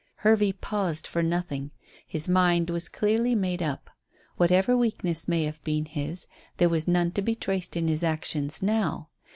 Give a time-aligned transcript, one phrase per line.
[0.25, 1.69] Hervey paused for nothing.
[2.07, 3.91] His mind was clearly made up.
[4.35, 6.25] Whatever weakness may have been his
[6.57, 9.09] there was none to be traced in his actions now.